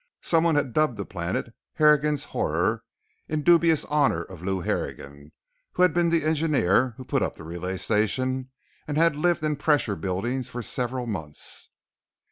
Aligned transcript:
Someone 0.23 0.55
had 0.55 0.73
dubbed 0.73 0.97
the 0.97 1.05
planet 1.05 1.53
Harrigan's 1.75 2.23
Horror 2.23 2.83
in 3.27 3.43
dubious 3.43 3.85
honor 3.85 4.23
of 4.23 4.41
Lew 4.41 4.61
Harrigan, 4.61 5.31
who 5.73 5.83
had 5.83 5.93
been 5.93 6.09
the 6.09 6.23
engineer 6.23 6.95
who 6.97 7.05
put 7.05 7.21
up 7.21 7.35
the 7.35 7.43
relay 7.43 7.77
station 7.77 8.49
and 8.87 8.97
had 8.97 9.15
lived 9.15 9.43
in 9.43 9.57
pressure 9.57 9.95
buildings 9.95 10.49
for 10.49 10.63
several 10.63 11.05
months. 11.05 11.69